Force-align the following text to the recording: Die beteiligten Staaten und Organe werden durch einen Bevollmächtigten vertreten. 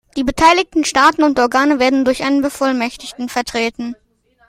Die 0.17 0.23
beteiligten 0.23 0.83
Staaten 0.83 1.21
und 1.21 1.39
Organe 1.39 1.77
werden 1.77 2.05
durch 2.05 2.23
einen 2.23 2.41
Bevollmächtigten 2.41 3.29
vertreten. 3.29 3.95